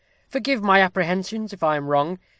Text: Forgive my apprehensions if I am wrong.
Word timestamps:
Forgive 0.29 0.63
my 0.63 0.79
apprehensions 0.81 1.53
if 1.53 1.61
I 1.61 1.75
am 1.75 1.85
wrong. 1.87 2.17